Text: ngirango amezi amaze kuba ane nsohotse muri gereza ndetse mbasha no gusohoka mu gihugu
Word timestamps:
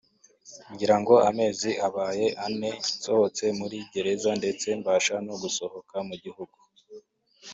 ngirango 0.73 1.15
amezi 1.29 1.69
amaze 1.87 2.23
kuba 2.27 2.43
ane 2.45 2.71
nsohotse 2.97 3.45
muri 3.59 3.77
gereza 3.91 4.31
ndetse 4.39 4.67
mbasha 4.79 5.15
no 5.27 5.35
gusohoka 5.41 5.95
mu 6.07 6.15
gihugu 6.23 6.57